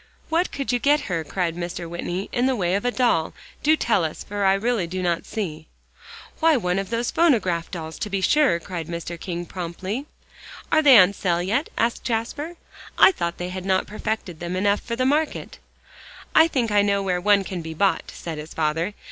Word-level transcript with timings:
"What 0.29 0.51
could 0.51 0.71
you 0.71 0.79
get 0.79 1.01
her," 1.01 1.23
cried 1.23 1.55
Mr. 1.55 1.87
Whitney, 1.87 2.27
"in 2.31 2.47
the 2.47 2.55
way 2.55 2.73
of 2.73 2.85
a 2.85 2.89
doll? 2.91 3.35
Do 3.61 3.77
tell 3.77 4.03
us, 4.03 4.23
for 4.23 4.45
I 4.45 4.55
really 4.55 4.87
do 4.87 5.03
not 5.03 5.27
see." 5.27 5.67
"Why, 6.39 6.57
one 6.57 6.79
of 6.79 6.89
those 6.89 7.11
phonograph 7.11 7.69
dolls, 7.69 7.99
to 7.99 8.09
be 8.09 8.19
sure," 8.19 8.59
cried 8.59 8.87
Mr. 8.87 9.19
King 9.19 9.45
promptly. 9.45 10.07
"Are 10.71 10.81
they 10.81 10.97
on 10.97 11.13
sale 11.13 11.43
yet?" 11.43 11.69
asked 11.77 12.03
Jasper. 12.03 12.55
"I 12.97 13.11
thought 13.11 13.37
they 13.37 13.49
had 13.49 13.63
not 13.63 13.85
perfected 13.85 14.39
them 14.39 14.55
enough 14.55 14.81
for 14.81 14.95
the 14.95 15.05
market." 15.05 15.59
"I 16.33 16.47
think 16.47 16.71
I 16.71 16.81
know 16.81 17.03
where 17.03 17.21
one 17.21 17.43
can 17.43 17.61
be 17.61 17.75
bought," 17.75 18.09
said 18.11 18.39
his 18.39 18.55
father. 18.55 18.95